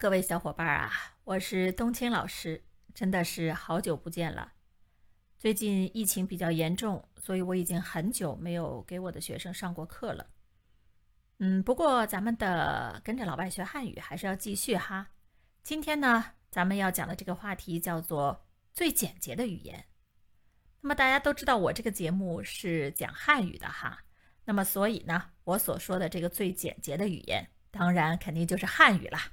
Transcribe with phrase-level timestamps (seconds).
[0.00, 0.92] 各位小伙伴啊，
[1.24, 2.62] 我是冬青老师，
[2.94, 4.52] 真的是好久不见了。
[5.40, 10.28] 最近疫情比较严重，所以我已经很久没有给我的学生上过课了。
[11.38, 15.08] 嗯，不过咱们的跟着老外学汉语还是要继续哈。
[15.64, 19.86] 今天呢，咱们要讲的这个话题叫做最简洁的语言。
[20.80, 24.04] 那么大家都知道我这个节目是讲汉语的哈，
[24.44, 29.32] 那么所以呢，我所说的这个最简洁的语言，当然肯定就是汉语啦。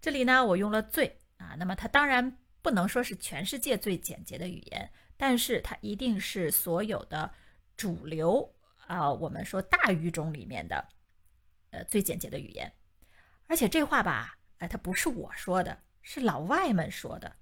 [0.00, 4.90] 这里呢，我用了“最”啊，那么它当然不能说是全世界最简洁的语言。
[5.16, 7.30] 但是它一定是所有的
[7.76, 8.54] 主流
[8.86, 10.88] 啊，我们说大语种里面的，
[11.72, 12.72] 呃，最简洁的语言。
[13.46, 17.36] 而且这话吧，哎，它不是我说的，是老外们说的。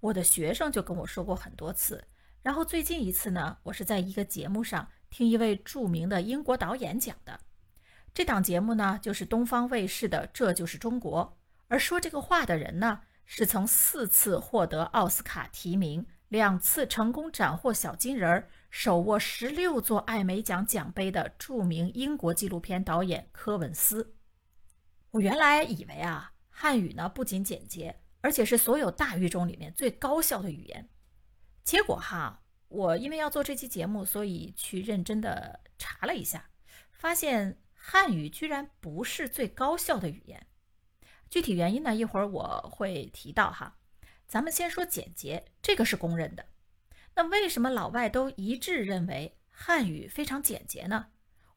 [0.00, 2.04] 我的学生就跟我说过很多次。
[2.42, 7.38] 然后最近一次呢，我是在一个节目上听一位著名的英国导演讲的。
[8.12, 11.36] 这档节目呢，就是东方卫视的《这就是中国》。
[11.70, 16.04] 而说这个话的人呢，是曾四次获得奥斯卡提名。
[16.28, 24.14] 两次成功斩获小金人儿，手握十六座艾美奖奖杯的著名英国纪录片导演科文斯。
[25.10, 30.88] 我原来以为啊，汉语呢不仅简洁，而且是所有大语种里面最高效的语言。
[31.64, 36.48] 结果哈，我因为要做这期节目，所以去认真的查了一下，
[36.92, 40.46] 发现汉语居然不是最高效的语言。
[41.30, 43.76] 具体原因呢，一会儿我会提到哈。
[44.26, 46.44] 咱们先说简洁，这个是公认的。
[47.14, 51.06] 那为什么老外都一致认为汉语非常简洁呢？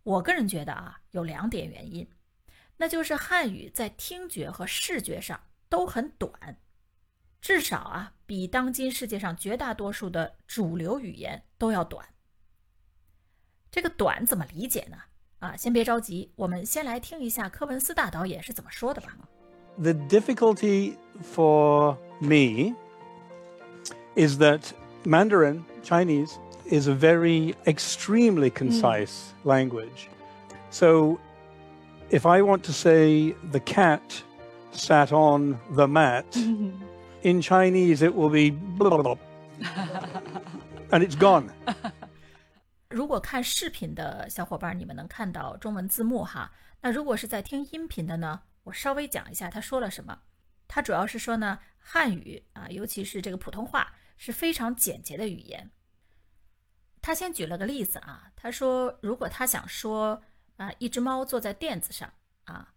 [0.03, 2.09] 我个人觉得啊，有两点原因，
[2.77, 6.59] 那就是汉语在听觉和视觉上都很短，
[7.41, 12.07] 至少啊，比当今世界上绝大多数的主流语言都要短。
[13.71, 14.97] 这个短怎么理解呢？
[15.39, 19.17] 啊，先别着急，我们先来听一下科文斯大导演是怎么说的吧。
[19.78, 22.74] The difficulty for me
[24.16, 24.72] is that
[25.04, 29.46] Mandarin, Chinese, is a very extremely concise mm.
[29.46, 30.08] language.
[30.70, 31.18] So
[32.10, 34.02] if I want to say the cat
[34.72, 36.26] sat on the mat,
[37.22, 39.16] in Chinese it will be blah, blah, blah,
[40.90, 41.50] and it's gone.
[42.90, 46.50] 如果看视频的小伙伴，你们能看到中文字幕哈。
[46.80, 48.40] 那如果是在听音频的呢？
[48.63, 50.23] 我稍微讲一下他说了什么。
[50.67, 55.69] 他主要是说呢，汉语啊，尤其是这个普通话是非常简洁的语言。
[57.01, 60.23] 他先举了个例子啊，他说如果他想说
[60.55, 62.11] 啊，一只猫坐在垫子上
[62.45, 62.73] 啊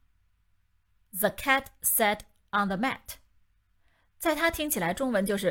[1.19, 2.21] ，The cat sat
[2.51, 3.15] on the mat，
[4.19, 5.51] 在他听起来中文就是，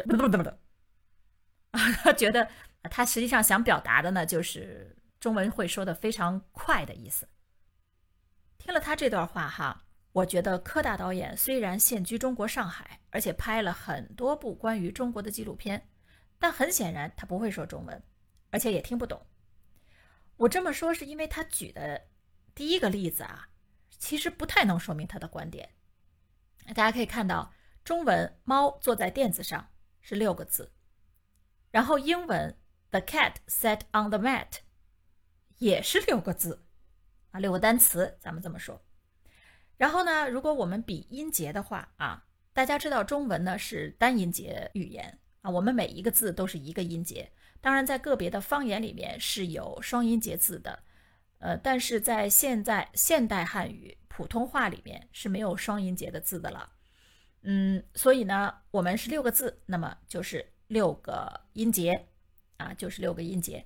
[1.71, 2.51] 啊，他觉得
[2.91, 7.27] 他实际上想表达的呢，就是中文会说的非常快的意思。
[8.57, 9.84] 听了他这段话哈。
[10.15, 15.89] 我觉得柯大导演虽然现居中国上海，而且拍了很多部关于中国的纪录片，
[16.39, 18.01] 但很显然他不会说中文，
[18.49, 19.25] 而且也听不懂。
[20.37, 22.07] 我这么说是因为他举的
[22.53, 23.49] 第一个例子啊，
[23.89, 25.71] 其实不太能说明他的观点。
[26.67, 30.71] 大家可以看到，中文“猫坐在垫子上”是六个字，
[31.71, 32.57] 然后英文
[32.89, 34.59] “the cat sat on the mat”
[35.57, 36.65] 也是六个字，
[37.31, 38.84] 啊，六个单词，咱们这么说。
[39.77, 47.31] 然后呢，如果我们比音节的话啊，大家知道中文呢是单音节语言啊，我们每一个字都是一个音节。
[47.59, 50.83] 当然，在个别的方言里面是有双音节字的，
[51.39, 56.71] 呃，但是在现在现代汉语普通话里面是没有双音节的字的了。
[57.41, 62.07] 嗯，所以呢，我们是六个字，那么就是六个音节
[62.57, 63.65] 啊，就是六个音节。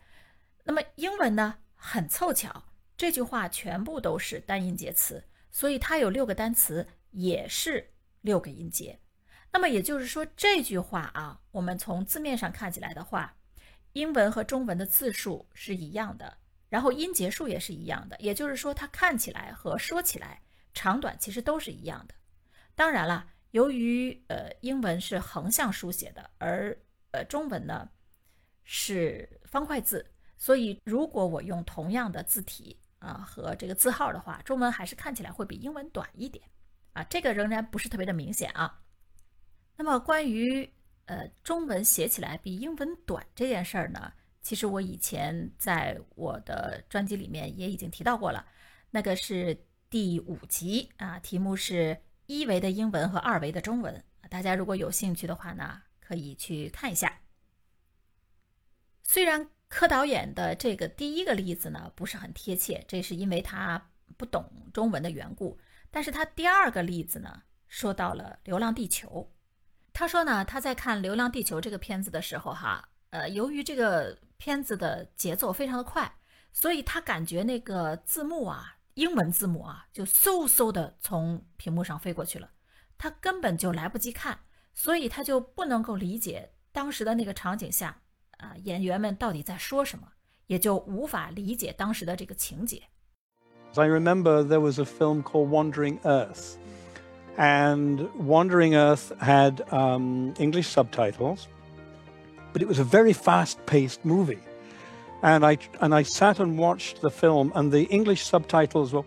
[0.64, 2.64] 那么英文呢，很凑巧，
[2.98, 5.24] 这句话全部都是单音节词。
[5.52, 9.00] 所以它有六个单词，也是六个音节。
[9.52, 13.36] 那么也就是说，这句话啊，我们从字面上看起来的话，
[13.94, 16.38] 英文和中文的字数是一样的，
[16.70, 18.16] 然后音节数也是一样的。
[18.20, 20.42] 也就是说，它看起来和说起来
[20.74, 22.14] 长短其实都是一样的。
[22.76, 26.78] 当然了，由于呃英文是横向书写的，而
[27.12, 27.90] 呃中文呢
[28.64, 30.06] 是方块字，
[30.38, 32.80] 所以如果我用同样的字体。
[33.00, 36.44] 啊，和这个字号的话，中文还是看起来会比英文短一点
[36.94, 38.82] 啊，这个仍然不是特别的明显啊。
[39.78, 40.70] 那么关于
[41.06, 44.12] 呃中文写起来比英文短这件事儿呢，
[44.42, 48.46] 其实我以前在我的专辑里面也已经提到过了，
[48.92, 57.22] 那个是第五集啊，题目是一维的英文和二维的中文，大家如果有兴趣的话呢，可以去看一下。
[59.04, 59.50] 虽然。
[59.70, 65.58] 柯导演的这个第一个例子呢，不是很贴切，这是因为他不懂中文的缘故。
[65.92, 69.08] 但是他第二个例子呢，说到了《流浪地球》。
[69.94, 76.12] 他说呢，他在看《流浪地球》这个片子的时候，哈，呃，由于这个片子的节奏非常的快，
[76.52, 82.50] 所以他感觉那个字幕啊，英文字幕啊，就嗖嗖的从屏幕上飞过去了，
[82.98, 84.40] 他根本就来不及看，
[84.74, 88.02] 所以他就不能够理解当时的那个场景下，
[88.39, 90.09] 啊，演员们到底在说什么，
[90.47, 92.83] 也就无法理解当时的这个情节。
[93.77, 96.57] I remember there was a film called Wandering Earth.
[97.37, 101.49] And Wandering Earth had um, English subtitles,
[102.53, 104.39] but it was a very fast paced movie.
[105.21, 109.03] And I, and I sat and watched the film, and the English subtitles were.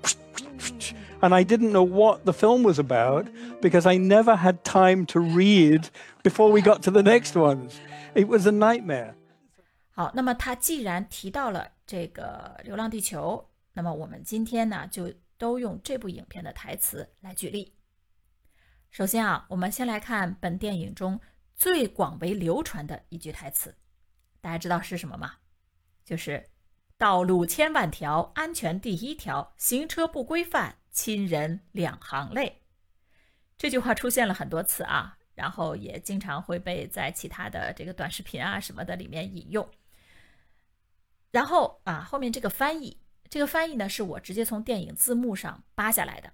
[1.22, 3.28] And I didn't know what the film was about
[3.62, 5.90] because I never had time to read
[6.22, 7.80] before we got to the next ones.
[8.14, 9.16] It was a nightmare.
[9.95, 17.75] 好，那么他既然提到了这个《流浪地球》，那么我们今天呢，就都用这部影片的台词来举例。
[18.91, 21.21] 首先啊，我们先来看本电影中
[21.55, 23.75] 最广为流传的一句台词，
[24.41, 25.35] 大家知道是什么吗？
[26.05, 26.49] 就是
[26.97, 32.63] “道路千万条，安全第一条，行车不规范，亲人两行泪。”
[33.59, 39.69] 这句话出现了很多次啊，然后也经常会被在其他的这个短视频啊什么的里面引用。
[41.33, 42.99] 然后啊，后面这个翻译，
[43.29, 46.33] 这个翻译呢是我直接从电影字幕上扒下来的。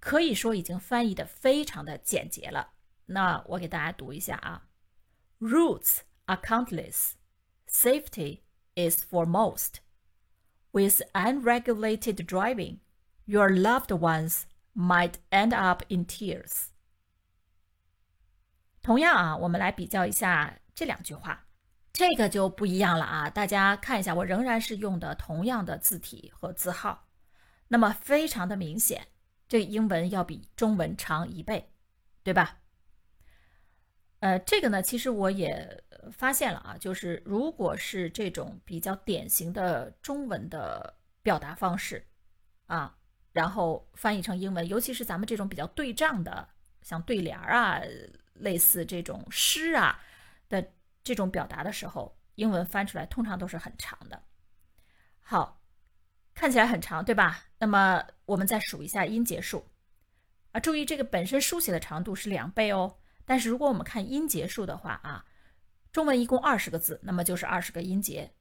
[0.00, 2.72] 可以说已经翻译的非常的简洁了。
[3.06, 4.66] 那我给大家读一下啊
[5.40, 7.12] ：Routes are countless,
[7.66, 8.40] safety
[8.74, 9.76] is foremost.
[10.72, 12.80] With unregulated driving,
[13.24, 14.42] your loved ones
[14.74, 16.66] might end up in tears.
[18.82, 21.46] 同样啊，我们来比较一下这两句话，
[21.94, 23.30] 这个就不一样了啊。
[23.30, 27.06] 大家看一下，我仍然是用的同样的字体和字号，
[27.68, 29.06] 那么非常的明显。
[29.46, 31.70] 这英文要比中文长一倍，
[32.24, 32.58] 对吧？
[34.18, 42.04] 呃，这个呢，其实我也发现了啊，就是如果是这种比较典型的中文的表达方式
[42.66, 42.96] 啊，
[43.32, 46.48] 然后翻译成英文，尤其是咱们这种比较对仗的，
[46.82, 47.80] 像对联儿啊，
[48.32, 50.00] 类似这种诗啊
[50.48, 50.66] 的
[51.04, 54.20] 这种表达的时候，英文翻出来通常都是很长的。
[55.20, 55.60] 好。
[56.36, 57.44] 看起来很长，对吧？
[57.60, 59.64] 那么我们再数一下音节数
[60.50, 62.96] 啊，注意这个本身书写的长度是两倍哦。
[63.24, 65.24] 但是如果我们看音节数的话啊，
[65.92, 68.34] 中文一共二十个字，那么就是二十个音节。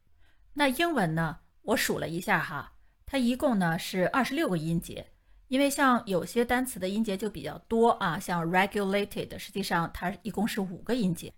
[0.54, 1.42] 那英文呢？
[1.62, 2.74] 我数了一下哈，
[3.06, 5.06] 它一共呢是二十六个音节。
[5.50, 11.32] 因为像有些单词的音节就比较多啊，像 regulated，实际上它一共是五个音节。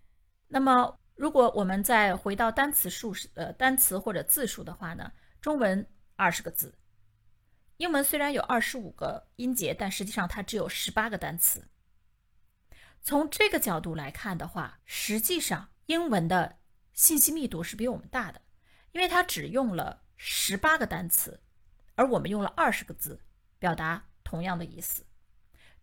[0.48, 5.88] 那么如果我们再回到单词数呃单词或者字数的话呢，中文。
[6.18, 6.78] 二十个字，
[7.76, 11.68] 英文虽然有二十五个音节，但实际上它只有十八个单词。
[13.02, 16.60] 从这个角度来看的话，实际上英文的
[16.94, 18.42] 信息密度是比我们大的，
[18.94, 21.42] 因为它只用了十八个单词，
[21.96, 23.20] 而我们用了二十个字
[23.60, 25.06] 表达同样的意思。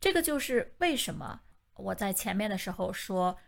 [0.00, 1.42] 这个就是为什么
[1.74, 3.38] 我在前面的时候说，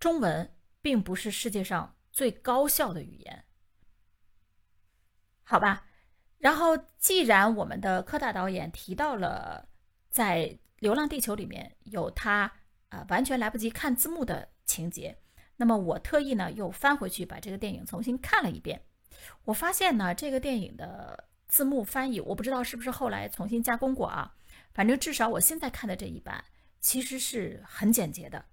[0.00, 0.52] 中文
[0.84, 3.44] 并不是世界上最高效的语言，
[5.42, 5.86] 好吧？
[6.36, 9.66] 然后，既然我们的柯大导演提到了
[10.10, 10.40] 在
[10.80, 12.52] 《流浪地球》里面有他
[12.90, 15.16] 呃完全来不及看字幕的情节，
[15.56, 18.84] 那么我特意呢又翻回去把这个电影重新看了一遍。
[19.44, 24.36] 我发现呢，这个电影的字幕翻译，我不知道是不是后来重新加工过啊。
[24.74, 26.44] 反正至少我现在看的这一版
[26.78, 28.44] 其实是很简洁的，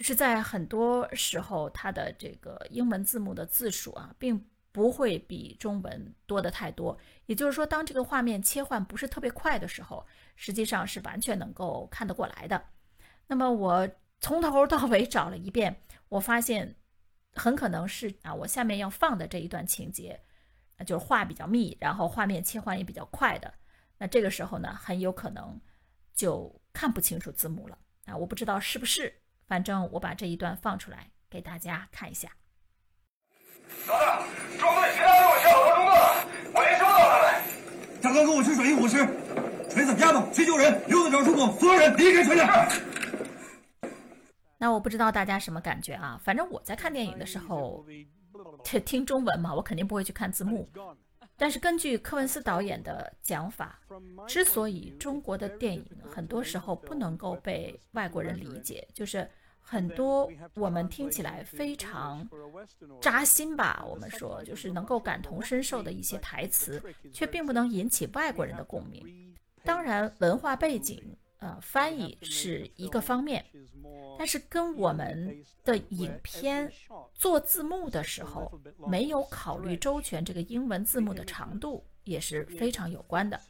[0.00, 4.42] 就是在很多时候它的这个英文字幕的字数啊，并。
[4.72, 12.66] 不会比中文多的太多，也就是说，当这个画面切换不是特别快的时候，实际上是完全能够看得过来的。
[13.26, 13.90] 那么我
[14.20, 16.76] 从头到尾找了一遍，我发现
[17.32, 20.20] 很可能是啊，我下面要放的这一段情节，
[20.86, 23.52] 就是话比较密，然后画面切换也比较快的。
[23.98, 25.60] 那这个时候呢，很有可能
[26.14, 28.16] 就看不清楚字幕了啊！
[28.16, 29.19] 我不知道是不是，
[29.50, 32.28] 反正我把这一段放出来给大家看一下。
[33.88, 34.18] 老大，
[34.56, 35.92] 中队其他给我下好多中了，
[36.54, 37.42] 我连收到他们。
[38.00, 39.04] 大哥，跟我去水域捕食，
[39.68, 42.68] 锤子、丫头去救人，刘队长出动，所有人离开船上。
[44.56, 46.16] 那我不知道大家什么感觉啊？
[46.22, 47.84] 反正我在看电影的时候，
[48.62, 50.70] 听听中文嘛，我肯定不会去看字幕。
[51.36, 53.80] 但是根据科文斯导演的讲法，
[54.28, 59.28] 之所以中国的电影很多时候不能够被外国人理解，就是。
[59.60, 62.28] 很多我们听起来非常
[63.00, 69.34] 扎心吧，我们说就是能够感同身受的一些台词，却并不能引起外国人的共鸣。
[69.62, 73.44] 当然，文化背景呃翻译是一个方面，
[74.18, 76.72] 但是跟我们的影片
[77.14, 78.50] 做字幕的时候
[78.88, 83.40] 没有考虑周全这个英文字幕的长度也是非常有关的。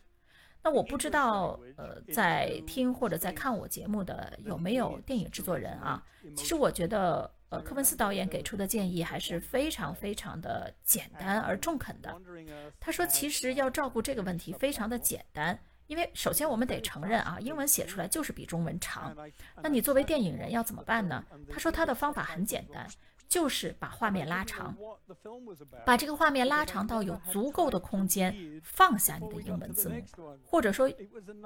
[0.63, 6.03] 那我不知道，呃，在听或者在看我节目的有没有电影制作人啊？
[6.37, 12.15] 其实我觉得，呃，科文斯导演给出的建议还是非常非常的简单而中肯的。
[12.79, 19.17] 他说，其实要照顾这个问题非常的简单，因为首先我们得承认啊，英文写出来就是比中文长。
[19.63, 21.25] 那你作为电影人要怎么办呢？
[21.51, 22.87] 他说他的方法很简单。
[23.31, 24.77] 就是把画面拉长，
[25.87, 30.03] 把这个画面拉长到有足够的空间放下你的英文字幕，
[30.45, 30.93] 或者说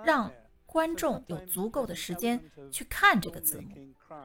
[0.02, 0.32] 让
[0.64, 3.68] 观众有足够的时间去看这个字幕。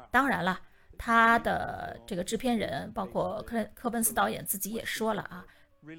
[0.10, 0.62] 当然了，
[0.98, 5.46] 他的这个制片人，包括科科本斯导演自己也说了啊，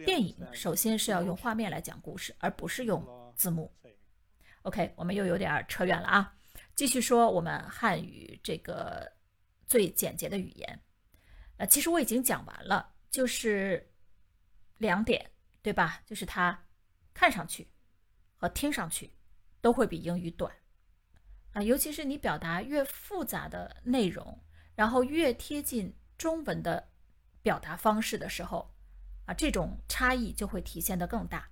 [0.07, 3.05] 电影首先是要用画面来讲故事，而不是用
[3.37, 3.71] 字幕。
[4.63, 6.35] OK，我们又有点扯远了啊，
[6.75, 9.13] 继续说我们汉语这个
[9.67, 10.81] 最简洁的语言。
[11.61, 13.93] 呃，其实我已经讲完了，就是
[14.79, 16.01] 两点，对吧？
[16.07, 16.65] 就是它
[17.13, 17.69] 看上去
[18.39, 19.13] 和听上去
[19.61, 20.51] 都会比英语短
[21.53, 24.43] 啊，尤其是你表达越复杂的内容，
[24.75, 26.89] 然后越贴近中文的
[27.43, 28.75] 表达方式的时候
[29.27, 31.51] 啊，这种差异就会体现得更大。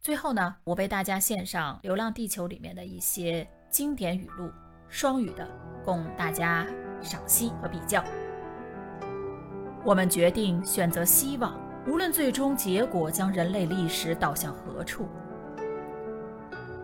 [0.00, 4.50] 最后呢，我为大家献上《流浪地球》里面的一些经典语录，
[4.88, 5.48] 双语的，
[5.84, 6.66] 供大家
[7.00, 8.04] 赏析和比较。
[9.83, 11.53] 我们决定选择希望，
[11.87, 15.07] 无论最终结果将人类历史导向何处。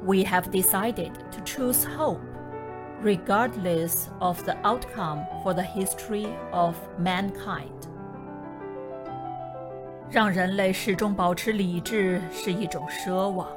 [0.04, 2.20] We have decided to choose hope,
[3.04, 7.70] regardless of the outcome for the history of mankind.
[10.10, 13.48] 让人类始终保持理智是一种奢望。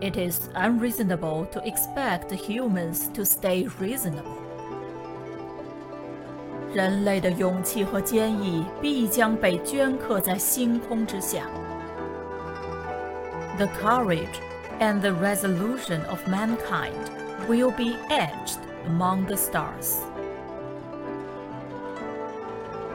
[0.00, 4.43] It is unreasonable to expect humans to stay reasonable.
[6.75, 11.45] 人类的勇气和坚毅必将被镌刻在星空之下。
[13.57, 14.41] The courage
[14.81, 16.91] and the resolution of mankind
[17.47, 18.57] will be etched
[18.89, 19.99] among the stars。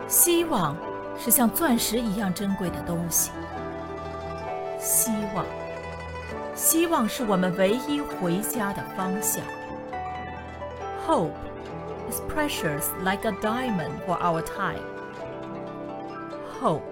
[0.07, 0.77] 希望
[1.19, 3.31] 是像钻石一样珍贵的东西。
[4.79, 5.47] 希望，
[6.55, 9.43] 希望是我们唯一回家的方向。
[11.09, 11.50] Hope。
[12.10, 14.84] is precious like a diamond for our time.
[16.60, 16.84] Hope.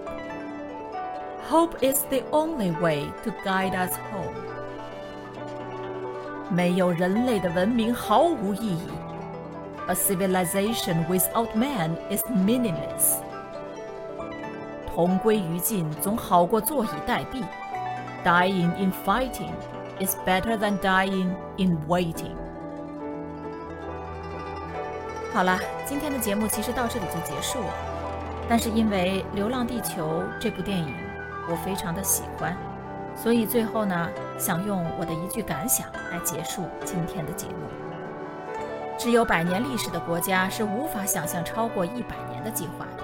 [1.42, 4.34] Hope is the only way to guide us home.
[6.50, 8.88] 没有人类的文明毫无意义。
[9.86, 13.18] A civilization without man is meaningless.
[14.94, 17.42] 同归于尽总好过坐以待毙。
[18.24, 19.52] Dying in fighting
[20.00, 22.36] is better than dying in waiting.
[25.39, 27.73] 好了，今天的节目其实到这里就结束了。
[28.49, 30.93] 但是因为《流浪地球》这部电影
[31.49, 32.53] 我非常的喜欢，
[33.15, 37.53] 所以最后呢，想用我的一句感想来结束今天的节目。
[38.97, 43.03] 只有百年历史的国家是无法想象超过一百年的计划的。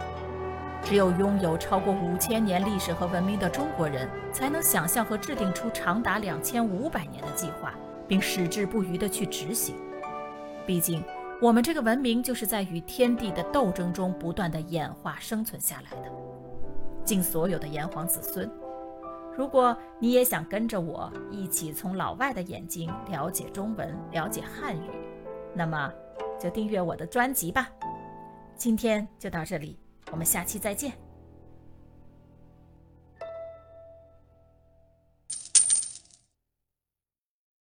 [0.83, 7.73] 只有拥有超过五千年历史和文明的中国人，才能想象和制定出长达两千五百年的计划，
[8.09, 9.77] 并矢志不渝地去执行。
[10.65, 11.01] 毕竟。
[11.41, 16.09] 我们这个文明就是在与天地的斗争中不断的演化生存下来的。
[17.03, 18.49] 敬所有的炎黄子孙，
[19.37, 24.89] 如果你也想跟着我一起从老外的眼睛了解中文、了解汉语，
[25.53, 25.91] 那么
[26.39, 27.67] 就订阅我的专辑吧。
[28.55, 29.77] 今天就到这里，
[30.11, 31.04] 我们下期再见。